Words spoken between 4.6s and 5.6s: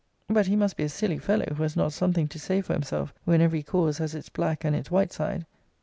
and its white side.